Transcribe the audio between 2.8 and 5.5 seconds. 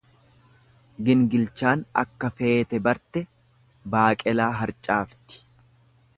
barte baaqelaa harcaafti.